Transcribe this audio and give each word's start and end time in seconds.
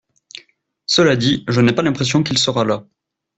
Cela 0.87 1.15
dit, 1.15 1.43
je 1.47 1.61
n'ai 1.61 1.73
pas 1.75 1.83
l'impression 1.83 2.23
qu'il 2.23 2.39
sera 2.39 2.63
là. 2.65 2.87